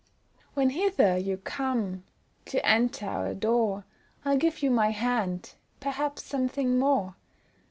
When 0.55 0.71
hither 0.71 1.15
you 1.15 1.37
come, 1.37 2.05
do 2.45 2.59
enter 2.63 3.05
our 3.05 3.35
door, 3.35 3.85
I'll 4.25 4.35
give 4.35 4.63
you 4.63 4.71
my 4.71 4.89
hand, 4.89 5.53
perhaps 5.79 6.23
something 6.23 6.79
more. 6.79 7.15